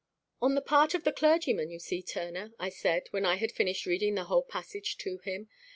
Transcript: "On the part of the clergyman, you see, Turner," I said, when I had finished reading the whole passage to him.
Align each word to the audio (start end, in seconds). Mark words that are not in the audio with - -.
"On 0.41 0.55
the 0.55 0.63
part 0.63 0.95
of 0.95 1.03
the 1.03 1.11
clergyman, 1.11 1.69
you 1.69 1.77
see, 1.77 2.01
Turner," 2.01 2.55
I 2.57 2.69
said, 2.69 3.05
when 3.11 3.23
I 3.23 3.35
had 3.35 3.51
finished 3.51 3.85
reading 3.85 4.15
the 4.15 4.23
whole 4.23 4.41
passage 4.41 4.97
to 4.97 5.19
him. 5.19 5.47